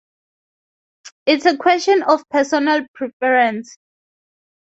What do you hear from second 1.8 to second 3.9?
of personal preference.